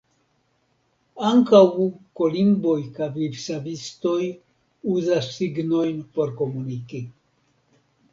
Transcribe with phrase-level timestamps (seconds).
[1.31, 1.59] Ankaŭ
[2.19, 4.23] kolimboj kaj vivsavistoj
[4.95, 7.03] uzas signojn por komuniki.